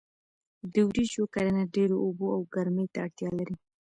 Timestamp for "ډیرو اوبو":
1.75-2.25